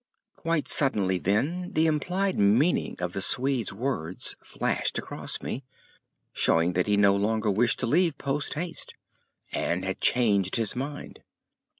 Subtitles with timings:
[0.35, 5.63] Quite suddenly then the implied meaning of the Swede's words flashed across me,
[6.33, 8.95] showing that he no longer wished to leave post haste,
[9.51, 11.21] and had changed his mind.